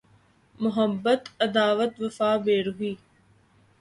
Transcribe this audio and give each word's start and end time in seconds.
Muhabbat 0.61 1.23
Adawat 1.45 1.93
Wafa 2.01 2.29
Berukhi 2.43 2.91